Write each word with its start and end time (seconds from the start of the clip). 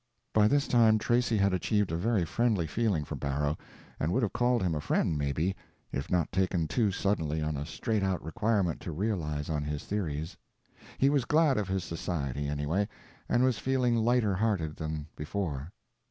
By 0.33 0.47
this 0.47 0.67
time 0.67 0.97
Tracy 0.97 1.37
had 1.37 1.53
achieved 1.53 1.91
a 1.91 1.95
very 1.95 2.25
friendly 2.25 2.65
feeling 2.65 3.03
for 3.05 3.13
Barrow 3.15 3.55
and 3.99 4.11
would 4.11 4.23
have 4.23 4.33
called 4.33 4.63
him 4.63 4.73
a 4.73 4.81
friend, 4.81 5.15
maybe, 5.15 5.55
if 5.91 6.09
not 6.09 6.31
taken 6.31 6.67
too 6.67 6.89
suddenly 6.91 7.39
on 7.39 7.55
a 7.55 7.67
straight 7.67 8.01
out 8.01 8.19
requirement 8.25 8.81
to 8.81 8.91
realize 8.91 9.47
on 9.47 9.61
his 9.63 9.83
theories. 9.85 10.37
He 10.97 11.11
was 11.11 11.25
glad 11.25 11.59
of 11.59 11.67
his 11.67 11.83
society, 11.83 12.47
anyway, 12.47 12.87
and 13.29 13.43
was 13.43 13.59
feeling 13.59 13.95
lighter 13.95 14.33
hearted 14.33 14.75
than 14.77 15.05
before. 15.15 15.71